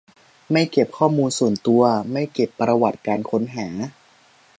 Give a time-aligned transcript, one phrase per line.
[0.51, 3.67] ไม่เก็บข้อมูลส่วนตัว ไม่เก็บประวัติการค้นหา